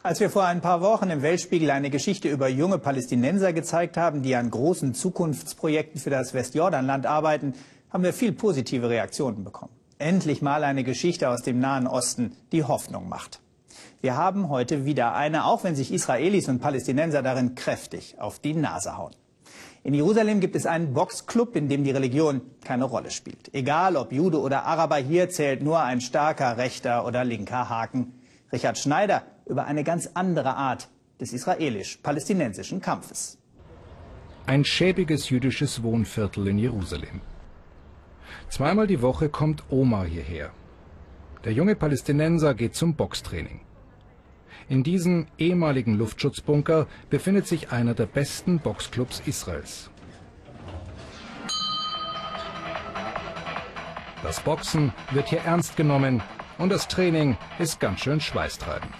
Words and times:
Als 0.00 0.20
wir 0.20 0.30
vor 0.30 0.44
ein 0.44 0.60
paar 0.60 0.80
Wochen 0.80 1.10
im 1.10 1.22
Weltspiegel 1.22 1.72
eine 1.72 1.90
Geschichte 1.90 2.28
über 2.28 2.46
junge 2.46 2.78
Palästinenser 2.78 3.52
gezeigt 3.52 3.96
haben, 3.96 4.22
die 4.22 4.36
an 4.36 4.48
großen 4.48 4.94
Zukunftsprojekten 4.94 6.00
für 6.00 6.08
das 6.08 6.34
Westjordanland 6.34 7.04
arbeiten, 7.04 7.54
haben 7.90 8.04
wir 8.04 8.12
viel 8.12 8.30
positive 8.30 8.88
Reaktionen 8.88 9.42
bekommen. 9.42 9.72
Endlich 9.98 10.40
mal 10.40 10.62
eine 10.62 10.84
Geschichte 10.84 11.28
aus 11.28 11.42
dem 11.42 11.58
Nahen 11.58 11.88
Osten, 11.88 12.36
die 12.52 12.62
Hoffnung 12.62 13.08
macht. 13.08 13.40
Wir 14.00 14.16
haben 14.16 14.48
heute 14.48 14.84
wieder 14.84 15.16
eine, 15.16 15.44
auch 15.44 15.64
wenn 15.64 15.74
sich 15.74 15.92
Israelis 15.92 16.48
und 16.48 16.60
Palästinenser 16.60 17.22
darin 17.22 17.56
kräftig 17.56 18.20
auf 18.20 18.38
die 18.38 18.54
Nase 18.54 18.96
hauen. 18.96 19.16
In 19.82 19.94
Jerusalem 19.94 20.38
gibt 20.38 20.54
es 20.54 20.66
einen 20.66 20.94
Boxclub, 20.94 21.56
in 21.56 21.68
dem 21.68 21.82
die 21.82 21.90
Religion 21.90 22.42
keine 22.62 22.84
Rolle 22.84 23.10
spielt. 23.10 23.52
Egal 23.52 23.96
ob 23.96 24.12
Jude 24.12 24.40
oder 24.40 24.64
Araber, 24.64 24.96
hier 24.96 25.28
zählt 25.28 25.60
nur 25.60 25.80
ein 25.80 26.00
starker 26.00 26.56
rechter 26.56 27.04
oder 27.04 27.24
linker 27.24 27.68
Haken. 27.68 28.12
Richard 28.52 28.78
Schneider 28.78 29.22
über 29.46 29.66
eine 29.66 29.84
ganz 29.84 30.10
andere 30.14 30.56
Art 30.56 30.88
des 31.20 31.32
israelisch-palästinensischen 31.32 32.80
Kampfes. 32.80 33.38
Ein 34.46 34.64
schäbiges 34.64 35.28
jüdisches 35.28 35.82
Wohnviertel 35.82 36.48
in 36.48 36.58
Jerusalem. 36.58 37.20
Zweimal 38.48 38.86
die 38.86 39.02
Woche 39.02 39.28
kommt 39.28 39.64
Omar 39.68 40.06
hierher. 40.06 40.50
Der 41.44 41.52
junge 41.52 41.76
Palästinenser 41.76 42.54
geht 42.54 42.74
zum 42.74 42.94
Boxtraining. 42.94 43.60
In 44.70 44.82
diesem 44.82 45.26
ehemaligen 45.38 45.94
Luftschutzbunker 45.94 46.86
befindet 47.10 47.46
sich 47.46 47.70
einer 47.72 47.94
der 47.94 48.06
besten 48.06 48.58
Boxclubs 48.58 49.22
Israels. 49.26 49.90
Das 54.22 54.40
Boxen 54.40 54.92
wird 55.12 55.28
hier 55.28 55.40
ernst 55.40 55.76
genommen 55.76 56.22
und 56.58 56.70
das 56.70 56.88
Training 56.88 57.36
ist 57.58 57.80
ganz 57.80 58.00
schön 58.00 58.20
schweißtreibend. 58.20 58.92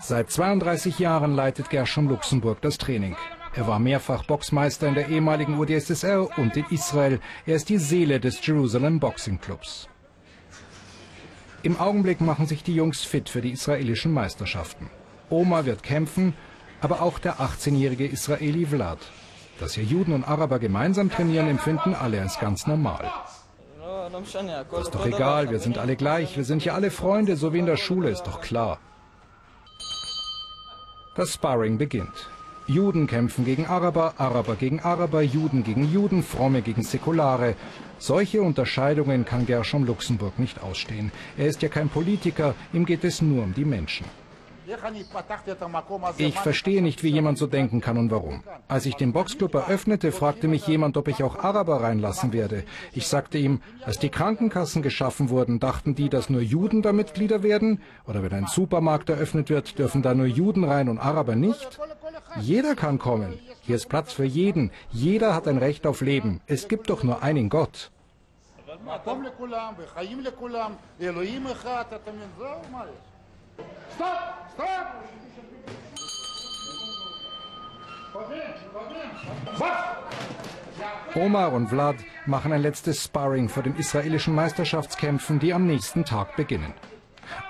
Seit 0.00 0.30
32 0.30 0.98
Jahren 0.98 1.34
leitet 1.34 1.70
Gershom 1.70 2.08
Luxemburg 2.08 2.60
das 2.60 2.76
Training. 2.76 3.16
Er 3.54 3.66
war 3.66 3.78
mehrfach 3.78 4.24
Boxmeister 4.24 4.88
in 4.88 4.94
der 4.94 5.08
ehemaligen 5.08 5.58
UdSSR 5.58 6.28
und 6.36 6.56
in 6.56 6.66
Israel. 6.70 7.20
Er 7.46 7.56
ist 7.56 7.68
die 7.68 7.78
Seele 7.78 8.20
des 8.20 8.44
Jerusalem 8.44 9.00
Boxing 9.00 9.40
Clubs. 9.40 9.88
Im 11.62 11.80
Augenblick 11.80 12.20
machen 12.20 12.46
sich 12.46 12.62
die 12.62 12.74
Jungs 12.74 13.02
fit 13.02 13.30
für 13.30 13.40
die 13.40 13.52
israelischen 13.52 14.12
Meisterschaften. 14.12 14.90
Oma 15.30 15.64
wird 15.64 15.82
kämpfen, 15.82 16.34
aber 16.84 17.00
auch 17.00 17.18
der 17.18 17.36
18-jährige 17.40 18.06
Israeli 18.06 18.66
Vlad. 18.66 18.98
Dass 19.58 19.74
hier 19.74 19.84
Juden 19.84 20.12
und 20.12 20.24
Araber 20.28 20.58
gemeinsam 20.58 21.10
trainieren, 21.10 21.48
empfinden 21.48 21.94
alle 21.94 22.20
als 22.20 22.38
ganz 22.38 22.66
normal. 22.66 23.10
Das 24.70 24.82
ist 24.86 24.94
doch 24.94 25.06
egal, 25.06 25.50
wir 25.50 25.60
sind 25.60 25.78
alle 25.78 25.96
gleich, 25.96 26.36
wir 26.36 26.44
sind 26.44 26.60
hier 26.62 26.74
alle 26.74 26.90
Freunde, 26.90 27.36
so 27.36 27.54
wie 27.54 27.60
in 27.60 27.66
der 27.66 27.78
Schule, 27.78 28.10
ist 28.10 28.24
doch 28.24 28.40
klar. 28.42 28.78
Das 31.16 31.32
Sparring 31.32 31.78
beginnt. 31.78 32.28
Juden 32.66 33.06
kämpfen 33.06 33.44
gegen 33.44 33.66
Araber, 33.66 34.14
Araber 34.18 34.56
gegen 34.56 34.80
Araber, 34.80 35.22
Juden 35.22 35.64
gegen 35.64 35.90
Juden, 35.90 36.22
Fromme 36.22 36.60
gegen 36.60 36.82
Säkulare. 36.82 37.54
Solche 37.98 38.42
Unterscheidungen 38.42 39.24
kann 39.24 39.46
Gershom 39.46 39.84
Luxemburg 39.84 40.38
nicht 40.38 40.62
ausstehen. 40.62 41.12
Er 41.38 41.46
ist 41.46 41.62
ja 41.62 41.68
kein 41.68 41.88
Politiker, 41.88 42.54
ihm 42.74 42.84
geht 42.84 43.04
es 43.04 43.22
nur 43.22 43.42
um 43.42 43.54
die 43.54 43.64
Menschen. 43.64 44.06
Ich 46.18 46.38
verstehe 46.38 46.82
nicht, 46.82 47.02
wie 47.02 47.08
jemand 47.08 47.38
so 47.38 47.46
denken 47.46 47.80
kann 47.80 47.98
und 47.98 48.10
warum. 48.10 48.42
Als 48.68 48.86
ich 48.86 48.94
den 48.94 49.12
Boxclub 49.12 49.54
eröffnete, 49.54 50.12
fragte 50.12 50.48
mich 50.48 50.66
jemand, 50.66 50.96
ob 50.96 51.08
ich 51.08 51.22
auch 51.22 51.36
Araber 51.36 51.82
reinlassen 51.82 52.32
werde. 52.32 52.64
Ich 52.92 53.06
sagte 53.08 53.38
ihm, 53.38 53.60
als 53.84 53.98
die 53.98 54.08
Krankenkassen 54.08 54.82
geschaffen 54.82 55.28
wurden, 55.28 55.60
dachten 55.60 55.94
die, 55.94 56.08
dass 56.08 56.30
nur 56.30 56.40
Juden 56.40 56.82
da 56.82 56.92
Mitglieder 56.92 57.42
werden? 57.42 57.82
Oder 58.06 58.22
wenn 58.22 58.32
ein 58.32 58.46
Supermarkt 58.46 59.10
eröffnet 59.10 59.50
wird, 59.50 59.78
dürfen 59.78 60.02
da 60.02 60.14
nur 60.14 60.26
Juden 60.26 60.64
rein 60.64 60.88
und 60.88 60.98
Araber 60.98 61.36
nicht? 61.36 61.78
Jeder 62.40 62.74
kann 62.74 62.98
kommen. 62.98 63.38
Hier 63.62 63.76
ist 63.76 63.88
Platz 63.88 64.12
für 64.12 64.24
jeden. 64.24 64.70
Jeder 64.90 65.34
hat 65.34 65.46
ein 65.46 65.58
Recht 65.58 65.86
auf 65.86 66.00
Leben. 66.00 66.40
Es 66.46 66.68
gibt 66.68 66.90
doch 66.90 67.02
nur 67.02 67.22
einen 67.22 67.48
Gott. 67.48 67.90
Stop! 73.94 74.08
Stop! 74.54 75.04
Omar 81.16 81.52
und 81.52 81.68
Vlad 81.68 81.96
machen 82.26 82.52
ein 82.52 82.62
letztes 82.62 83.04
Sparring 83.04 83.48
vor 83.48 83.62
den 83.62 83.76
israelischen 83.76 84.34
Meisterschaftskämpfen, 84.34 85.38
die 85.38 85.52
am 85.52 85.66
nächsten 85.66 86.04
Tag 86.04 86.36
beginnen. 86.36 86.74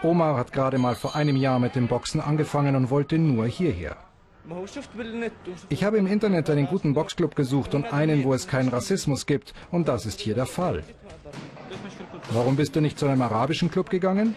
Omar 0.03 0.37
hat 0.37 0.53
gerade 0.53 0.79
mal 0.79 0.95
vor 0.95 1.17
einem 1.17 1.37
Jahr 1.37 1.59
mit 1.59 1.75
dem 1.75 1.89
Boxen 1.89 2.21
angefangen 2.21 2.77
und 2.77 2.91
wollte 2.91 3.19
nur 3.19 3.47
hierher. 3.47 3.97
Ich 5.71 5.85
habe 5.85 5.97
im 5.97 6.07
Internet 6.07 6.51
einen 6.51 6.67
guten 6.67 6.93
Boxclub 6.93 7.35
gesucht 7.35 7.75
und 7.75 7.93
einen, 7.93 8.25
wo 8.25 8.35
es 8.35 8.47
keinen 8.47 8.69
Rassismus 8.69 9.25
gibt. 9.25 9.55
Und 9.71 9.89
das 9.89 10.05
ist 10.05 10.21
hier 10.21 10.35
der 10.35 10.47
Fall. 10.47 10.85
Warum 12.31 12.57
bist 12.57 12.77
du 12.77 12.81
nicht 12.81 12.99
zu 12.99 13.07
einem 13.07 13.23
arabischen 13.23 13.71
Club 13.71 13.89
gegangen? 13.89 14.35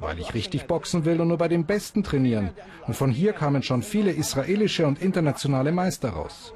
Weil 0.00 0.18
ich 0.18 0.34
richtig 0.34 0.66
boxen 0.66 1.04
will 1.04 1.20
und 1.20 1.28
nur 1.28 1.38
bei 1.38 1.48
den 1.48 1.64
Besten 1.66 2.02
trainieren. 2.02 2.50
Und 2.86 2.94
von 2.94 3.10
hier 3.10 3.32
kamen 3.32 3.62
schon 3.62 3.82
viele 3.82 4.10
israelische 4.10 4.86
und 4.86 5.00
internationale 5.00 5.72
Meister 5.72 6.10
raus. 6.10 6.52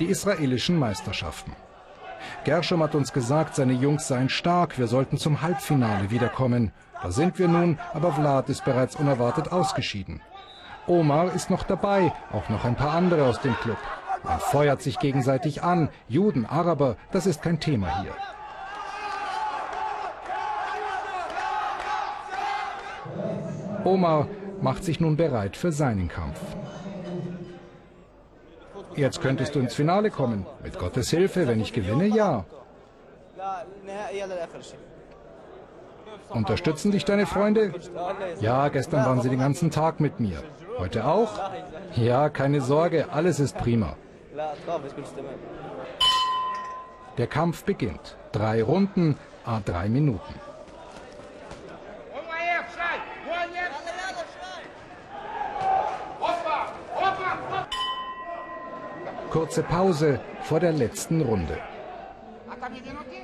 Die 0.00 0.06
israelischen 0.06 0.78
Meisterschaften. 0.78 1.52
Gershom 2.44 2.82
hat 2.82 2.94
uns 2.94 3.12
gesagt, 3.12 3.54
seine 3.54 3.74
Jungs 3.74 4.08
seien 4.08 4.28
stark, 4.28 4.78
wir 4.78 4.86
sollten 4.86 5.18
zum 5.18 5.42
Halbfinale 5.42 6.10
wiederkommen. 6.10 6.72
Da 7.02 7.10
sind 7.10 7.38
wir 7.38 7.48
nun, 7.48 7.78
aber 7.92 8.12
Vlad 8.12 8.48
ist 8.48 8.64
bereits 8.64 8.96
unerwartet 8.96 9.52
ausgeschieden. 9.52 10.22
Omar 10.86 11.34
ist 11.34 11.50
noch 11.50 11.62
dabei, 11.62 12.12
auch 12.32 12.48
noch 12.48 12.64
ein 12.64 12.76
paar 12.76 12.92
andere 12.92 13.24
aus 13.24 13.40
dem 13.40 13.54
Club. 13.56 13.78
Man 14.22 14.40
feuert 14.40 14.80
sich 14.80 14.98
gegenseitig 14.98 15.62
an, 15.62 15.90
Juden, 16.08 16.46
Araber, 16.46 16.96
das 17.12 17.26
ist 17.26 17.42
kein 17.42 17.60
Thema 17.60 18.00
hier. 18.02 18.12
Omar 23.84 24.28
macht 24.60 24.84
sich 24.84 25.00
nun 25.00 25.16
bereit 25.16 25.56
für 25.56 25.72
seinen 25.72 26.08
Kampf. 26.08 26.40
Jetzt 28.96 29.20
könntest 29.20 29.54
du 29.54 29.60
ins 29.60 29.74
Finale 29.74 30.10
kommen. 30.10 30.46
Mit 30.62 30.78
Gottes 30.78 31.10
Hilfe, 31.10 31.46
wenn 31.48 31.60
ich 31.60 31.72
gewinne, 31.72 32.06
ja. 32.06 32.44
Unterstützen 36.30 36.92
dich 36.92 37.04
deine 37.04 37.26
Freunde? 37.26 37.74
Ja, 38.40 38.68
gestern 38.68 39.04
waren 39.04 39.20
sie 39.20 39.30
den 39.30 39.40
ganzen 39.40 39.70
Tag 39.70 40.00
mit 40.00 40.20
mir. 40.20 40.42
Heute 40.78 41.04
auch? 41.04 41.38
Ja, 41.96 42.28
keine 42.28 42.60
Sorge, 42.60 43.06
alles 43.12 43.40
ist 43.40 43.56
prima. 43.56 43.96
Der 47.18 47.26
Kampf 47.26 47.64
beginnt. 47.64 48.16
Drei 48.32 48.62
Runden, 48.62 49.16
a 49.44 49.60
drei 49.64 49.88
Minuten. 49.88 50.34
Kurze 59.34 59.64
Pause 59.64 60.20
vor 60.42 60.60
der 60.60 60.70
letzten 60.70 61.20
Runde. 61.20 61.58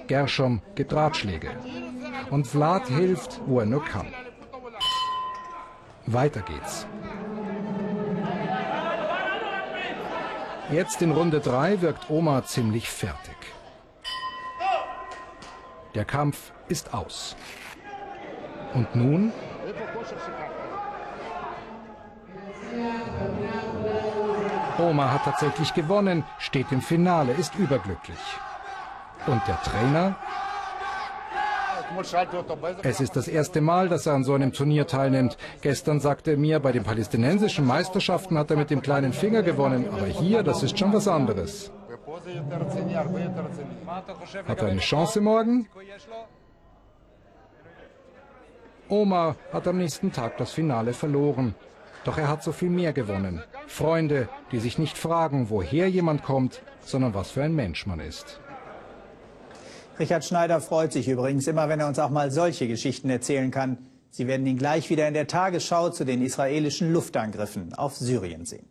Gershom 0.09 0.61
gibt 0.75 0.93
Ratschläge. 0.93 1.51
Und 2.31 2.49
Vlad 2.49 2.89
hilft, 2.89 3.41
wo 3.47 3.61
er 3.61 3.67
nur 3.67 3.85
kann. 3.85 4.13
Weiter 6.07 6.41
geht's. 6.41 6.85
Jetzt 10.73 11.01
in 11.01 11.13
Runde 11.13 11.39
3 11.39 11.81
wirkt 11.81 12.11
Oma 12.11 12.45
ziemlich 12.45 12.91
fertig. 12.91 13.37
Der 15.95 16.05
Kampf 16.05 16.51
ist 16.67 16.93
aus. 16.93 17.37
Und 18.75 18.97
nun 18.97 19.33
Oma 24.79 25.11
hat 25.13 25.25
tatsächlich 25.25 25.75
gewonnen, 25.75 26.25
steht 26.39 26.73
im 26.73 26.81
Finale, 26.81 27.33
ist 27.33 27.55
überglücklich. 27.57 28.19
Und 29.27 29.43
der 29.47 29.61
Trainer? 29.63 30.17
Es 32.83 33.01
ist 33.01 33.17
das 33.17 33.27
erste 33.27 33.61
Mal, 33.61 33.89
dass 33.89 34.07
er 34.07 34.15
an 34.15 34.25
so 34.25 34.35
einem 34.35 34.53
Turnier 34.53 34.87
teilnimmt. 34.87 35.37
Gestern 35.61 36.01
sagte 36.01 36.33
er 36.33 36.37
mir, 36.37 36.61
bei 36.61 36.73
den 36.73 36.85
palästinensischen 36.85 37.67
Meisterschaften 37.67 38.39
hat 38.39 38.51
er 38.51 38.57
mit 38.57 38.71
dem 38.71 38.81
kleinen 38.81 39.13
Finger 39.13 39.43
gewonnen. 39.43 39.89
Aber 39.93 40.07
hier, 40.07 40.43
das 40.43 40.63
ist 40.63 40.79
schon 40.79 40.93
was 40.93 41.09
anderes. 41.09 41.71
Hat 44.47 44.63
er 44.63 44.69
eine 44.69 44.81
Chance 44.81 45.21
morgen? 45.21 45.69
Oma 48.89 49.37
hat 49.53 49.69
am 49.69 49.79
nächsten 49.79 50.13
Tag 50.13 50.37
das 50.39 50.53
Finale 50.53 50.93
verloren. 50.93 51.55
Doch 52.05 52.17
er 52.17 52.29
hat 52.29 52.43
so 52.43 52.53
viel 52.53 52.71
mehr 52.71 52.93
gewonnen. 52.93 53.43
Freunde, 53.67 54.29
die 54.53 54.59
sich 54.59 54.79
nicht 54.79 54.97
fragen, 54.97 55.51
woher 55.51 55.89
jemand 55.89 56.23
kommt, 56.23 56.63
sondern 56.81 57.13
was 57.15 57.31
für 57.31 57.43
ein 57.43 57.55
Mensch 57.55 57.87
man 57.87 58.01
ist. 58.01 58.41
Richard 59.99 60.25
Schneider 60.25 60.63
freut 60.63 60.93
sich 60.95 61.09
übrigens 61.09 61.47
immer, 61.47 61.69
wenn 61.69 61.81
er 61.81 61.87
uns 61.87 61.99
auch 61.99 62.09
mal 62.09 62.31
solche 62.31 62.67
Geschichten 62.67 63.11
erzählen 63.11 63.51
kann. 63.51 63.77
Sie 64.11 64.27
werden 64.27 64.47
ihn 64.47 64.57
gleich 64.57 64.89
wieder 64.89 65.07
in 65.07 65.15
der 65.15 65.27
Tagesschau 65.27 65.91
zu 65.91 66.05
den 66.05 66.23
israelischen 66.23 66.91
Luftangriffen 66.91 67.75
auf 67.75 67.97
Syrien 67.97 68.47
sehen. 68.47 68.70